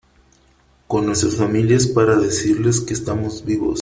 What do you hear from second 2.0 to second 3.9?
decirles que estamos vivos.